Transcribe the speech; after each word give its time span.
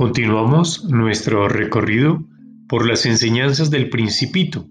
Continuamos 0.00 0.84
nuestro 0.84 1.46
recorrido 1.46 2.24
por 2.70 2.88
las 2.88 3.04
enseñanzas 3.04 3.70
del 3.70 3.90
principito. 3.90 4.66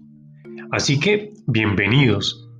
Así 0.72 0.98
que, 0.98 1.34
bienvenidos. 1.46 2.50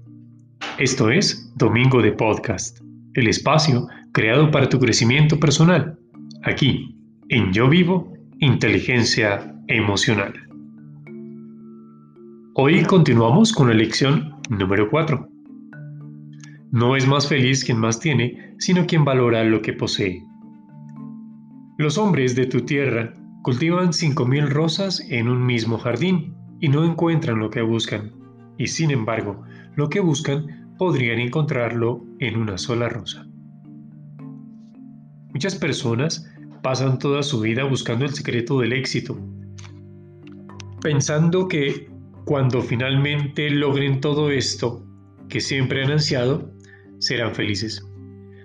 Esto 0.79 1.11
es 1.11 1.53
Domingo 1.57 2.01
de 2.01 2.13
Podcast, 2.13 2.79
el 3.15 3.27
espacio 3.27 3.89
creado 4.13 4.53
para 4.53 4.69
tu 4.69 4.79
crecimiento 4.79 5.41
personal, 5.41 5.99
aquí, 6.45 6.97
en 7.29 7.53
Yo 7.53 7.69
Vivo, 7.69 8.15
Inteligencia 8.39 9.53
Emocional. 9.67 10.33
Hoy 12.55 12.85
continuamos 12.85 13.53
con 13.53 13.67
la 13.67 13.75
lección 13.75 14.37
número 14.49 14.89
4. 14.89 15.29
No 16.71 16.95
es 16.95 17.05
más 17.09 17.29
feliz 17.29 17.65
quien 17.65 17.79
más 17.81 17.99
tiene, 17.99 18.55
sino 18.61 18.87
quien 18.87 19.05
valora 19.05 19.43
lo 19.43 19.61
que 19.61 19.73
posee. 19.73 20.30
Los 21.81 21.97
hombres 21.97 22.37
de 22.37 22.45
tu 22.45 22.61
tierra 22.61 23.15
cultivan 23.41 23.95
cinco 23.95 24.27
mil 24.27 24.51
rosas 24.51 25.01
en 25.09 25.31
un 25.31 25.47
mismo 25.47 25.79
jardín 25.79 26.37
y 26.61 26.69
no 26.69 26.85
encuentran 26.85 27.39
lo 27.39 27.49
que 27.49 27.63
buscan, 27.63 28.13
y 28.59 28.67
sin 28.67 28.91
embargo, 28.91 29.45
lo 29.77 29.89
que 29.89 30.01
buscan 30.01 30.75
podrían 30.77 31.19
encontrarlo 31.21 32.05
en 32.19 32.37
una 32.37 32.59
sola 32.59 32.91
rosa. 32.91 33.27
Muchas 35.33 35.55
personas 35.55 36.31
pasan 36.61 36.99
toda 36.99 37.23
su 37.23 37.41
vida 37.41 37.65
buscando 37.65 38.05
el 38.05 38.13
secreto 38.13 38.61
del 38.61 38.75
éxito, 38.75 39.19
pensando 40.83 41.49
que 41.49 41.89
cuando 42.27 42.61
finalmente 42.61 43.49
logren 43.49 44.03
todo 44.03 44.31
esto 44.31 44.85
que 45.31 45.41
siempre 45.41 45.83
han 45.83 45.93
ansiado, 45.93 46.53
serán 46.99 47.35
felices. 47.35 47.83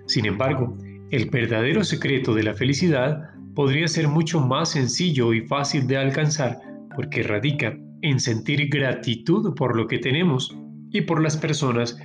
Sin 0.06 0.26
embargo, 0.26 0.78
el 1.12 1.30
verdadero 1.30 1.84
secreto 1.84 2.34
de 2.34 2.44
la 2.44 2.54
felicidad 2.54 3.30
podría 3.54 3.88
ser 3.88 4.08
mucho 4.08 4.40
más 4.40 4.72
sencillo 4.72 5.34
y 5.34 5.42
fácil 5.42 5.88
de 5.88 5.98
alcanzar 5.98 6.60
porque 6.96 7.24
radica 7.24 7.78
en 8.02 8.20
sentir 8.20 8.70
gratitud 8.70 9.54
por 9.56 9.76
lo 9.76 9.88
que 9.88 10.00
tenemos 10.00 10.56
y 10.92 11.02
por 11.02 11.22
las 11.22 11.38
personas 11.38 11.98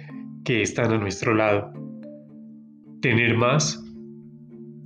que 0.44 0.62
están 0.62 0.92
a 0.92 0.98
nuestro 0.98 1.34
lado. 1.34 1.72
Tener 3.00 3.36
más 3.36 3.84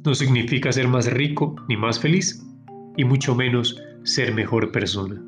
no 0.04 0.14
significa 0.14 0.72
ser 0.72 0.88
más 0.88 1.10
rico 1.12 1.56
ni 1.68 1.76
más 1.76 1.98
feliz, 1.98 2.44
y 2.96 3.04
mucho 3.04 3.34
menos 3.34 3.80
ser 4.04 4.34
mejor 4.34 4.70
persona. 4.70 5.20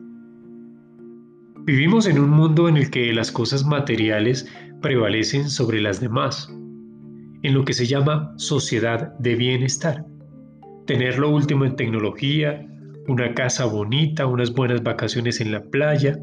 Vivimos 1.64 2.06
en 2.06 2.18
un 2.18 2.30
mundo 2.30 2.68
en 2.68 2.76
el 2.76 2.90
que 2.90 3.12
las 3.12 3.32
cosas 3.32 3.64
materiales 3.64 4.48
prevalecen 4.82 5.50
sobre 5.50 5.80
las 5.80 6.00
demás 6.00 6.48
en 7.42 7.54
lo 7.54 7.64
que 7.64 7.72
se 7.72 7.86
llama 7.86 8.32
sociedad 8.36 9.12
de 9.18 9.34
bienestar. 9.34 10.04
Tener 10.86 11.18
lo 11.18 11.30
último 11.30 11.64
en 11.64 11.76
tecnología, 11.76 12.66
una 13.08 13.34
casa 13.34 13.64
bonita, 13.66 14.26
unas 14.26 14.52
buenas 14.52 14.82
vacaciones 14.82 15.40
en 15.40 15.52
la 15.52 15.62
playa. 15.62 16.18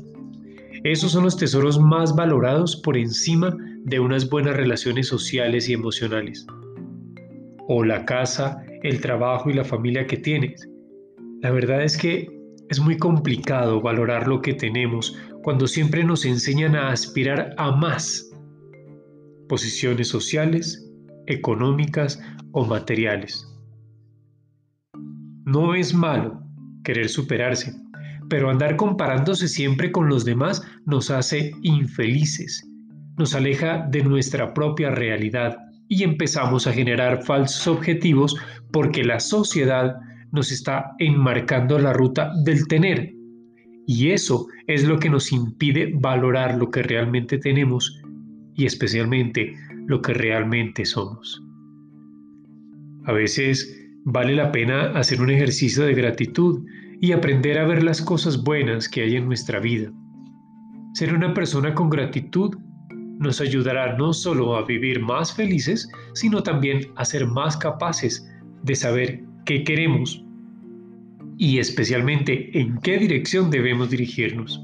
Esos 0.84 1.12
son 1.12 1.24
los 1.24 1.38
tesoros 1.38 1.80
más 1.80 2.16
valorados 2.16 2.76
por 2.78 2.98
encima 2.98 3.56
de 3.86 4.00
unas 4.00 4.30
buenas 4.30 4.56
relaciones 4.56 5.08
sociales 5.08 5.70
y 5.70 5.74
emocionales. 5.74 6.46
O 7.68 7.84
la 7.84 8.06
casa, 8.06 8.64
el 8.84 9.00
trabajo 9.02 9.50
y 9.50 9.54
la 9.54 9.64
familia 9.64 10.06
que 10.08 10.18
tienes. 10.18 10.68
La 11.42 11.52
verdad 11.52 11.84
es 11.84 11.98
que 11.98 12.28
es 12.70 12.80
muy 12.80 12.98
complicado 12.98 13.82
valorar 13.82 14.28
lo 14.28 14.42
que 14.42 14.54
tenemos 14.54 15.16
cuando 15.44 15.68
siempre 15.68 16.04
nos 16.04 16.26
enseñan 16.26 16.76
a 16.76 16.90
aspirar 16.90 17.54
a 17.58 17.72
más. 17.72 18.32
Posiciones 19.48 20.08
sociales, 20.08 20.83
económicas 21.28 22.22
o 22.52 22.66
materiales. 22.66 23.48
No 25.46 25.76
es 25.76 25.94
malo 25.94 26.42
querer 26.84 27.10
superarse, 27.10 27.74
pero 28.30 28.50
andar 28.50 28.76
comparándose 28.76 29.48
siempre 29.48 29.92
con 29.92 30.10
los 30.10 30.26
demás 30.26 30.62
nos 30.86 31.12
hace 31.12 31.52
infelices, 31.62 32.68
nos 33.18 33.36
aleja 33.36 33.86
de 33.90 34.04
nuestra 34.04 34.54
propia 34.54 34.90
realidad 34.92 35.58
y 35.90 36.04
empezamos 36.04 36.66
a 36.66 36.74
generar 36.74 37.24
falsos 37.24 37.68
objetivos 37.68 38.36
porque 38.72 39.04
la 39.04 39.20
sociedad 39.20 39.96
nos 40.32 40.52
está 40.52 40.92
enmarcando 40.98 41.78
la 41.78 41.94
ruta 41.94 42.32
del 42.44 42.68
tener. 42.68 43.14
Y 43.86 44.12
eso 44.12 44.48
es 44.68 44.84
lo 44.86 44.98
que 44.98 45.10
nos 45.10 45.32
impide 45.32 45.92
valorar 45.94 46.58
lo 46.58 46.72
que 46.72 46.82
realmente 46.82 47.38
tenemos 47.38 48.02
y 48.56 48.66
especialmente 48.66 49.56
lo 49.88 50.02
que 50.02 50.14
realmente 50.14 50.86
somos. 50.86 51.42
A 53.06 53.12
veces 53.12 53.80
vale 54.06 54.36
la 54.36 54.52
pena 54.52 54.92
hacer 54.98 55.22
un 55.22 55.30
ejercicio 55.30 55.86
de 55.86 55.94
gratitud 55.94 56.66
y 57.02 57.12
aprender 57.12 57.58
a 57.60 57.66
ver 57.66 57.84
las 57.84 58.02
cosas 58.02 58.44
buenas 58.44 58.88
que 58.88 59.02
hay 59.02 59.16
en 59.16 59.26
nuestra 59.26 59.60
vida. 59.60 59.92
Ser 60.94 61.14
una 61.14 61.34
persona 61.34 61.74
con 61.74 61.90
gratitud 61.90 62.56
nos 63.20 63.42
ayudará 63.42 63.98
no 63.98 64.14
solo 64.14 64.56
a 64.56 64.66
vivir 64.66 65.02
más 65.02 65.34
felices, 65.34 65.90
sino 66.14 66.44
también 66.44 66.88
a 66.96 67.06
ser 67.06 67.28
más 67.28 67.58
capaces 67.58 68.30
de 68.64 68.76
saber 68.76 69.24
qué 69.46 69.64
queremos 69.64 70.24
y 71.38 71.58
especialmente 71.60 72.58
en 72.58 72.78
qué 72.80 72.98
dirección 72.98 73.50
debemos 73.50 73.90
dirigirnos. 73.90 74.62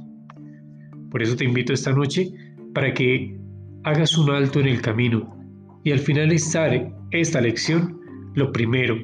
Por 1.10 1.24
eso 1.24 1.36
te 1.36 1.46
invito 1.46 1.74
esta 1.74 1.92
noche 1.92 2.32
para 2.74 2.94
que 2.94 3.39
hagas 3.84 4.18
un 4.18 4.30
alto 4.30 4.60
en 4.60 4.68
el 4.68 4.82
camino 4.82 5.36
y 5.84 5.92
al 5.92 6.00
finalizar 6.00 6.92
esta 7.12 7.42
lección, 7.42 8.00
lo 8.36 8.52
primero 8.52 8.98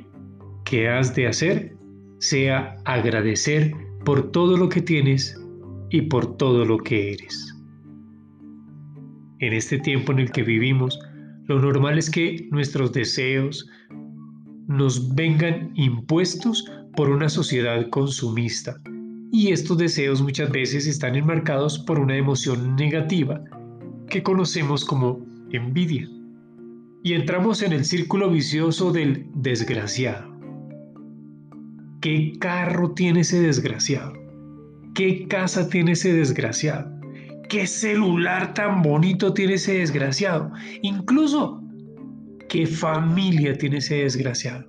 que 0.66 0.90
has 0.90 1.16
de 1.16 1.28
hacer 1.28 1.76
sea 2.20 2.78
agradecer 2.86 3.74
por 4.04 4.32
todo 4.32 4.58
lo 4.58 4.70
que 4.70 4.82
tienes 4.82 5.40
y 5.90 6.02
por 6.02 6.38
todo 6.38 6.66
lo 6.66 6.78
que 6.78 7.14
eres. 7.14 7.56
En 9.40 9.54
este 9.54 9.80
tiempo 9.80 10.12
en 10.12 10.20
el 10.20 10.32
que 10.32 10.44
vivimos, 10.44 11.00
lo 11.48 11.60
normal 11.60 11.98
es 11.98 12.10
que 12.10 12.48
nuestros 12.52 12.92
deseos 12.94 13.70
nos 14.68 15.14
vengan 15.16 15.72
impuestos 15.76 16.66
por 16.96 17.10
una 17.10 17.30
sociedad 17.30 17.90
consumista 17.90 18.76
y 19.32 19.52
estos 19.52 19.78
deseos 19.78 20.22
muchas 20.22 20.50
veces 20.52 20.88
están 20.88 21.16
enmarcados 21.16 21.80
por 21.80 22.00
una 22.00 22.16
emoción 22.16 22.76
negativa 22.76 23.44
que 24.10 24.24
conocemos 24.24 24.86
como 24.86 25.26
envidia. 25.52 26.10
Y 27.04 27.14
entramos 27.14 27.62
en 27.62 27.74
el 27.74 27.86
círculo 27.86 28.30
vicioso 28.30 28.92
del 28.92 29.28
desgraciado. 29.36 30.36
¿Qué 32.02 32.34
carro 32.40 32.92
tiene 32.92 33.22
ese 33.22 33.42
desgraciado? 33.42 34.14
¿Qué 34.96 35.28
casa 35.28 35.70
tiene 35.70 35.92
ese 35.92 36.14
desgraciado? 36.14 36.92
¿Qué 37.50 37.68
celular 37.68 38.54
tan 38.54 38.82
bonito 38.82 39.34
tiene 39.34 39.54
ese 39.54 39.80
desgraciado? 39.80 40.52
Incluso, 40.82 41.62
¿qué 42.50 42.66
familia 42.66 43.56
tiene 43.58 43.78
ese 43.78 43.96
desgraciado? 43.98 44.68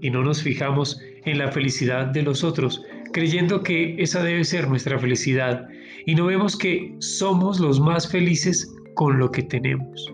Y 0.00 0.10
no 0.10 0.22
nos 0.22 0.42
fijamos 0.42 1.00
en 1.24 1.38
la 1.38 1.50
felicidad 1.52 2.06
de 2.06 2.22
los 2.22 2.44
otros, 2.44 2.82
creyendo 3.12 3.62
que 3.62 3.96
esa 3.98 4.22
debe 4.22 4.44
ser 4.44 4.68
nuestra 4.68 4.98
felicidad 4.98 5.68
y 6.06 6.14
no 6.14 6.26
vemos 6.26 6.56
que 6.56 6.94
somos 7.00 7.60
los 7.60 7.80
más 7.80 8.10
felices 8.10 8.72
con 8.94 9.18
lo 9.18 9.30
que 9.30 9.42
tenemos. 9.42 10.12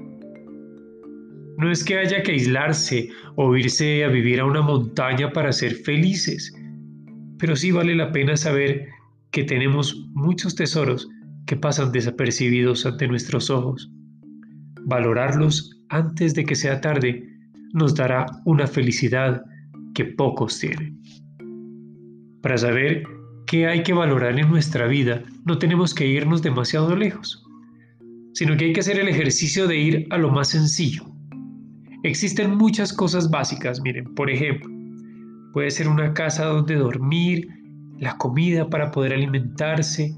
No 1.59 1.71
es 1.71 1.85
que 1.85 1.99
haya 1.99 2.23
que 2.23 2.33
aislarse 2.33 3.09
o 3.37 3.57
irse 3.57 4.05
a 4.05 4.09
vivir 4.09 4.41
a 4.41 4.45
una 4.45 4.61
montaña 4.61 5.33
para 5.33 5.53
ser 5.53 5.75
felices, 5.77 6.53
pero 7.39 7.55
sí 7.55 7.71
vale 7.71 7.95
la 7.95 8.11
pena 8.13 8.37
saber 8.37 8.89
que 9.31 9.45
tenemos 9.45 10.07
muchos 10.15 10.55
tesoros 10.55 11.09
que 11.47 11.57
pasan 11.57 11.93
desapercibidos 11.93 12.87
ante 12.87 13.07
nuestros 13.07 13.51
ojos. 13.51 13.91
Valorarlos 14.87 15.81
antes 15.89 16.35
de 16.35 16.45
que 16.45 16.55
sea 16.55 16.81
tarde 16.81 17.25
nos 17.73 17.95
dará 17.95 18.27
una 18.45 18.67
felicidad 18.67 19.43
que 19.95 20.05
pocos 20.05 20.59
tienen. 20.59 21.01
Para 22.45 22.59
saber 22.59 23.05
qué 23.47 23.67
hay 23.69 23.83
que 23.83 23.95
valorar 23.95 24.39
en 24.39 24.51
nuestra 24.51 24.87
vida, 24.87 25.23
no 25.47 25.57
tenemos 25.57 25.95
que 25.95 26.07
irnos 26.07 26.43
demasiado 26.43 26.95
lejos, 26.95 27.43
sino 28.35 28.55
que 28.55 28.67
hay 28.67 28.75
que 28.75 28.81
hacer 28.81 28.99
el 28.99 29.09
ejercicio 29.09 29.67
de 29.67 29.79
ir 29.79 30.07
a 30.11 30.19
lo 30.19 30.31
más 30.31 30.51
sencillo. 30.51 31.07
Existen 32.03 32.55
muchas 32.55 32.93
cosas 32.93 33.31
básicas, 33.31 33.81
miren, 33.81 34.15
por 34.15 34.29
ejemplo, 34.29 34.71
puede 35.55 35.71
ser 35.71 35.89
una 35.89 36.13
casa 36.13 36.45
donde 36.45 36.75
dormir, 36.75 37.49
la 37.99 38.19
comida 38.19 38.69
para 38.69 38.91
poder 38.91 39.15
alimentarse. 39.15 40.15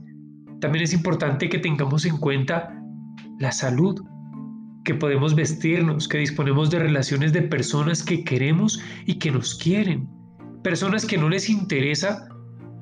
También 0.60 0.82
es 0.82 0.94
importante 0.94 1.48
que 1.48 1.60
tengamos 1.60 2.06
en 2.06 2.16
cuenta 2.16 2.76
la 3.38 3.52
salud, 3.52 4.02
que 4.84 4.94
podemos 4.94 5.36
vestirnos, 5.36 6.08
que 6.08 6.18
disponemos 6.18 6.70
de 6.70 6.80
relaciones 6.80 7.32
de 7.32 7.42
personas 7.42 8.02
que 8.02 8.24
queremos 8.24 8.82
y 9.04 9.14
que 9.20 9.30
nos 9.30 9.54
quieren, 9.54 10.08
personas 10.66 11.06
que 11.06 11.16
no 11.16 11.28
les 11.28 11.48
interesa 11.48 12.28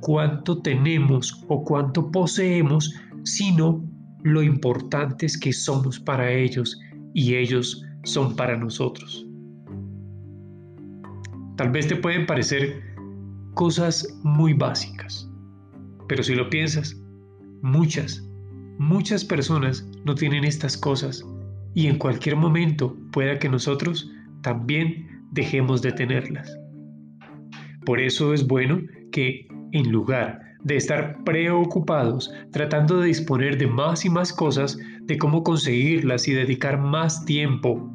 cuánto 0.01 0.63
tenemos 0.63 1.45
o 1.49 1.63
cuánto 1.65 2.11
poseemos, 2.11 2.95
sino 3.25 3.85
lo 4.23 4.43
importantes 4.43 5.39
que 5.39 5.53
somos 5.53 6.01
para 6.01 6.33
ellos 6.33 6.81
y 7.13 7.35
ellos 7.35 7.85
son 8.05 8.35
para 8.37 8.57
nosotros. 8.57 9.27
Tal 11.57 11.73
vez 11.73 11.87
te 11.87 11.97
pueden 11.97 12.25
parecer 12.25 12.83
cosas 13.53 14.19
muy 14.23 14.55
básicas, 14.55 15.31
pero 16.09 16.23
si 16.23 16.35
lo 16.35 16.49
piensas, 16.49 16.99
muchas, 17.61 18.27
muchas 18.79 19.23
personas 19.27 19.87
no 20.07 20.15
tienen 20.15 20.45
estas 20.45 20.79
cosas 20.79 21.23
y 21.75 21.89
en 21.89 21.99
cualquier 21.99 22.37
momento 22.37 22.97
pueda 23.13 23.39
que 23.39 23.51
nosotros 23.51 24.11
también 24.41 25.23
dejemos 25.33 25.83
de 25.83 25.93
tenerlas. 25.93 26.64
Por 27.85 28.01
eso 28.01 28.33
es 28.35 28.47
bueno 28.47 28.81
que 29.13 29.47
en 29.73 29.91
lugar 29.91 30.41
de 30.65 30.77
estar 30.77 31.23
preocupados 31.25 32.33
tratando 32.51 33.01
de 33.01 33.09
disponer 33.09 33.59
de 33.59 33.67
más 33.67 34.05
y 34.05 34.11
más 34.11 34.33
cosas, 34.33 34.79
de 35.03 35.19
cómo 35.19 35.43
conseguirlas 35.43 36.27
y 36.27 36.33
dedicar 36.33 36.81
más 36.81 37.25
tiempo 37.25 37.91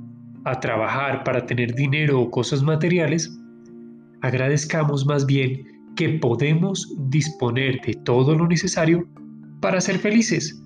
a 0.45 0.59
trabajar 0.59 1.23
para 1.23 1.45
tener 1.45 1.73
dinero 1.73 2.21
o 2.21 2.31
cosas 2.31 2.61
materiales, 2.63 3.35
agradezcamos 4.21 5.05
más 5.05 5.25
bien 5.25 5.65
que 5.95 6.09
podemos 6.09 6.95
disponer 7.09 7.81
de 7.81 7.93
todo 8.05 8.35
lo 8.35 8.47
necesario 8.47 9.07
para 9.61 9.81
ser 9.81 9.97
felices. 9.97 10.61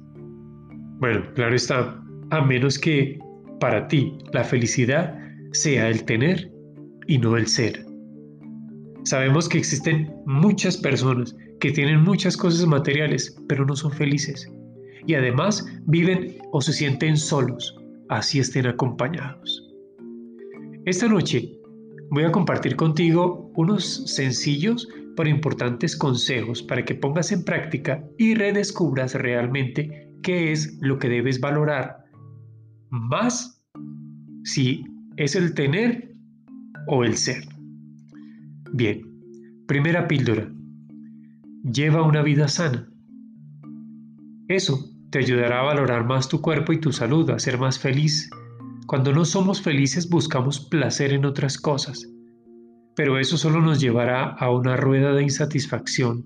Bueno, 1.00 1.24
claro 1.34 1.56
está, 1.56 2.00
a 2.30 2.42
menos 2.42 2.78
que 2.78 3.18
para 3.60 3.88
ti 3.88 4.18
la 4.34 4.44
felicidad 4.44 5.18
sea 5.54 5.90
el 5.90 6.04
tener 6.04 6.52
y 7.08 7.18
no 7.18 7.38
el 7.38 7.48
ser. 7.48 7.93
Sabemos 9.04 9.50
que 9.50 9.58
existen 9.58 10.14
muchas 10.26 10.78
personas 10.78 11.36
que 11.60 11.72
tienen 11.72 12.02
muchas 12.04 12.38
cosas 12.38 12.66
materiales, 12.66 13.38
pero 13.48 13.66
no 13.66 13.76
son 13.76 13.92
felices. 13.92 14.50
Y 15.06 15.16
además 15.16 15.66
viven 15.88 16.38
o 16.52 16.62
se 16.62 16.74
sienten 16.74 17.18
solos, 17.18 17.76
así 18.10 18.40
estén 18.40 18.68
acompañados. 18.68 19.70
Esta 20.86 21.08
noche 21.08 21.50
voy 22.12 22.24
a 22.24 22.32
compartir 22.32 22.76
contigo 22.76 23.52
unos 23.56 24.06
sencillos 24.06 24.88
pero 25.16 25.30
importantes 25.30 25.96
consejos 25.96 26.64
para 26.64 26.84
que 26.84 26.96
pongas 26.96 27.32
en 27.32 27.44
práctica 27.44 28.04
y 28.18 28.36
redescubras 28.36 29.14
realmente 29.16 30.12
qué 30.24 30.52
es 30.52 30.78
lo 30.82 30.98
que 30.98 31.10
debes 31.10 31.40
valorar 31.40 32.04
más 32.90 33.62
si 34.44 34.86
es 35.18 35.36
el 35.36 35.54
tener 35.54 36.16
o 36.88 37.04
el 37.04 37.16
ser. 37.18 37.53
Bien, 38.76 39.04
primera 39.68 40.08
píldora. 40.08 40.52
Lleva 41.64 42.02
una 42.02 42.24
vida 42.24 42.48
sana. 42.48 42.90
Eso 44.48 44.90
te 45.12 45.20
ayudará 45.20 45.60
a 45.60 45.66
valorar 45.66 46.08
más 46.08 46.28
tu 46.28 46.42
cuerpo 46.42 46.74
y 46.74 46.80
tu 46.80 46.92
salud, 46.92 47.30
a 47.30 47.38
ser 47.38 47.60
más 47.60 47.78
feliz. 47.78 48.32
Cuando 48.88 49.14
no 49.14 49.26
somos 49.26 49.62
felices 49.62 50.10
buscamos 50.10 50.60
placer 50.60 51.14
en 51.14 51.24
otras 51.24 51.60
cosas, 51.60 52.10
pero 52.96 53.20
eso 53.20 53.38
solo 53.38 53.62
nos 53.62 53.80
llevará 53.80 54.30
a 54.30 54.50
una 54.50 54.76
rueda 54.76 55.14
de 55.14 55.22
insatisfacción 55.22 56.26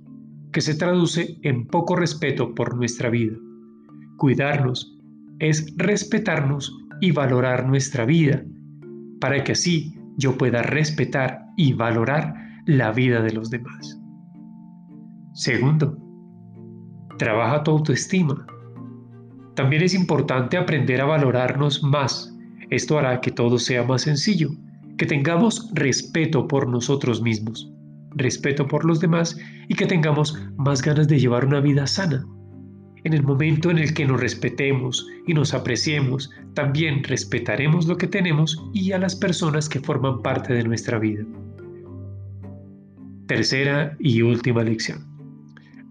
que 0.53 0.61
se 0.61 0.75
traduce 0.75 1.37
en 1.41 1.67
poco 1.67 1.97
respeto 1.97 2.55
por 2.55 2.77
nuestra 2.77 3.09
vida. 3.09 3.35
Cuidarnos 4.15 4.97
es 5.39 5.73
respetarnos 5.75 6.73
y 7.01 7.11
valorar 7.11 7.67
nuestra 7.67 8.05
vida, 8.05 8.41
para 9.19 9.43
que 9.43 9.51
así 9.51 9.99
yo 10.15 10.37
pueda 10.37 10.61
respetar 10.61 11.46
y 11.57 11.73
valorar 11.73 12.33
la 12.65 12.91
vida 12.93 13.21
de 13.21 13.33
los 13.33 13.49
demás. 13.49 13.99
Segundo, 15.33 15.97
trabaja 17.17 17.63
tu 17.63 17.71
autoestima. 17.71 18.45
También 19.55 19.81
es 19.81 19.93
importante 19.93 20.55
aprender 20.55 21.01
a 21.01 21.05
valorarnos 21.05 21.83
más. 21.83 22.33
Esto 22.69 22.97
hará 22.97 23.19
que 23.21 23.31
todo 23.31 23.57
sea 23.57 23.83
más 23.83 24.03
sencillo, 24.03 24.51
que 24.97 25.05
tengamos 25.05 25.69
respeto 25.73 26.47
por 26.47 26.67
nosotros 26.67 27.21
mismos, 27.21 27.71
respeto 28.11 28.67
por 28.67 28.85
los 28.85 28.99
demás 28.99 29.37
y 29.67 29.73
que 29.73 29.85
tengamos 29.85 30.37
más 30.57 30.81
ganas 30.81 31.07
de 31.07 31.19
llevar 31.19 31.45
una 31.45 31.59
vida 31.59 31.87
sana. 31.87 32.25
En 33.03 33.13
el 33.13 33.23
momento 33.23 33.71
en 33.71 33.77
el 33.77 33.93
que 33.93 34.05
nos 34.05 34.19
respetemos 34.19 35.07
y 35.25 35.33
nos 35.33 35.53
apreciemos, 35.53 36.29
también 36.53 37.03
respetaremos 37.03 37.87
lo 37.87 37.95
que 37.95 38.07
tenemos 38.07 38.61
y 38.73 38.91
a 38.91 38.99
las 38.99 39.15
personas 39.15 39.69
que 39.69 39.79
forman 39.79 40.21
parte 40.21 40.53
de 40.53 40.63
nuestra 40.63 40.99
vida. 40.99 41.23
Tercera 43.27 43.95
y 43.99 44.21
última 44.21 44.63
lección. 44.63 45.05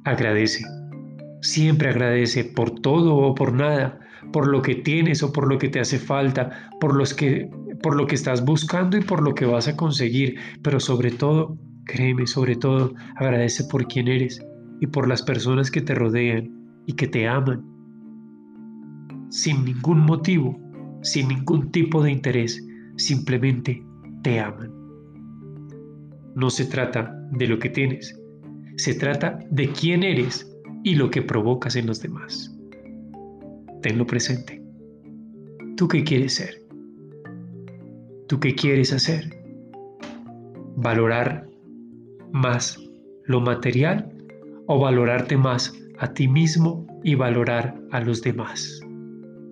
Agradece. 0.04 0.64
Siempre 1.42 1.90
agradece 1.90 2.44
por 2.44 2.80
todo 2.80 3.14
o 3.14 3.34
por 3.34 3.52
nada, 3.52 4.00
por 4.32 4.48
lo 4.48 4.62
que 4.62 4.76
tienes 4.76 5.22
o 5.22 5.32
por 5.32 5.48
lo 5.48 5.58
que 5.58 5.68
te 5.68 5.80
hace 5.80 5.98
falta, 5.98 6.70
por, 6.80 6.96
los 6.96 7.12
que, 7.12 7.48
por 7.82 7.94
lo 7.94 8.06
que 8.06 8.14
estás 8.14 8.44
buscando 8.44 8.96
y 8.96 9.02
por 9.02 9.22
lo 9.22 9.34
que 9.34 9.44
vas 9.44 9.68
a 9.68 9.76
conseguir, 9.76 10.38
pero 10.62 10.80
sobre 10.80 11.10
todo, 11.10 11.58
créeme, 11.84 12.26
sobre 12.26 12.56
todo, 12.56 12.94
agradece 13.16 13.64
por 13.64 13.86
quien 13.86 14.08
eres 14.08 14.40
y 14.80 14.86
por 14.86 15.08
las 15.08 15.22
personas 15.22 15.70
que 15.70 15.82
te 15.82 15.94
rodean 15.94 16.50
y 16.86 16.94
que 16.94 17.06
te 17.06 17.28
aman, 17.28 17.64
sin 19.30 19.64
ningún 19.64 20.00
motivo, 20.00 20.58
sin 21.02 21.28
ningún 21.28 21.70
tipo 21.70 22.02
de 22.02 22.12
interés, 22.12 22.64
simplemente 22.96 23.84
te 24.22 24.40
aman. 24.40 24.75
No 26.36 26.50
se 26.50 26.66
trata 26.66 27.18
de 27.30 27.46
lo 27.46 27.58
que 27.58 27.70
tienes, 27.70 28.14
se 28.76 28.92
trata 28.92 29.38
de 29.48 29.70
quién 29.70 30.02
eres 30.02 30.54
y 30.84 30.94
lo 30.94 31.10
que 31.10 31.22
provocas 31.22 31.76
en 31.76 31.86
los 31.86 32.02
demás. 32.02 32.54
Tenlo 33.80 34.06
presente. 34.06 34.62
¿Tú 35.78 35.88
qué 35.88 36.04
quieres 36.04 36.34
ser? 36.34 36.62
¿Tú 38.28 38.38
qué 38.38 38.54
quieres 38.54 38.92
hacer? 38.92 39.34
¿Valorar 40.76 41.48
más 42.32 42.78
lo 43.24 43.40
material 43.40 44.12
o 44.66 44.78
valorarte 44.78 45.38
más 45.38 45.72
a 45.98 46.12
ti 46.12 46.28
mismo 46.28 46.86
y 47.02 47.14
valorar 47.14 47.80
a 47.92 48.00
los 48.02 48.20
demás? 48.20 48.82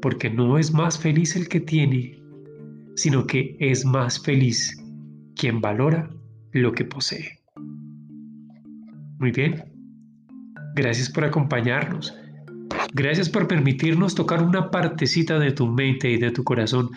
Porque 0.02 0.28
no 0.28 0.58
es 0.58 0.74
más 0.74 0.98
feliz 0.98 1.34
el 1.34 1.48
que 1.48 1.60
tiene, 1.60 2.22
sino 2.94 3.26
que 3.26 3.56
es 3.58 3.86
más 3.86 4.22
feliz 4.22 4.78
quien 5.34 5.62
valora 5.62 6.10
lo 6.54 6.72
que 6.72 6.84
posee. 6.84 7.40
Muy 9.18 9.32
bien. 9.32 9.62
Gracias 10.74 11.10
por 11.10 11.24
acompañarnos. 11.24 12.16
Gracias 12.94 13.28
por 13.28 13.46
permitirnos 13.46 14.14
tocar 14.14 14.42
una 14.42 14.70
partecita 14.70 15.38
de 15.38 15.52
tu 15.52 15.66
mente 15.66 16.10
y 16.10 16.16
de 16.16 16.30
tu 16.30 16.44
corazón, 16.44 16.90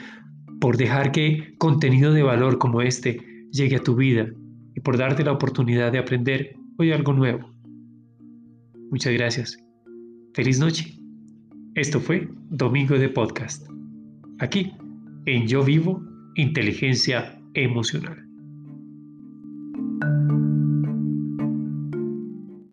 por 0.59 0.77
dejar 0.77 1.11
que 1.11 1.55
contenido 1.57 2.13
de 2.13 2.23
valor 2.23 2.57
como 2.57 2.81
este 2.81 3.19
llegue 3.51 3.77
a 3.77 3.83
tu 3.83 3.95
vida 3.95 4.27
y 4.75 4.79
por 4.79 4.97
darte 4.97 5.23
la 5.23 5.31
oportunidad 5.31 5.91
de 5.91 5.99
aprender 5.99 6.55
hoy 6.77 6.91
algo 6.91 7.13
nuevo. 7.13 7.51
Muchas 8.91 9.13
gracias. 9.13 9.57
Feliz 10.33 10.59
noche. 10.59 10.99
Esto 11.75 11.99
fue 11.99 12.27
Domingo 12.49 12.97
de 12.97 13.09
Podcast. 13.09 13.67
Aquí, 14.39 14.71
en 15.25 15.47
Yo 15.47 15.63
Vivo, 15.63 16.01
Inteligencia 16.35 17.39
Emocional. 17.53 18.26